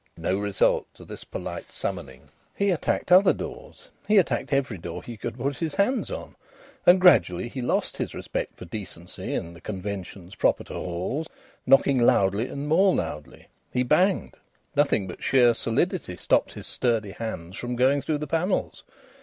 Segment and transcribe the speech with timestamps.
[0.17, 2.29] No result to this polite summoning.
[2.55, 6.35] He attacked other doors; he attacked every door he could put his hands on;
[6.87, 11.27] and gradually he lost his respect for decency and the conventions proper to Halls,
[11.67, 13.45] knocking loudly and more loudly.
[13.71, 14.37] He banged.
[14.75, 18.81] Nothing but sheer solidity stopped his sturdy hands from going through the panels.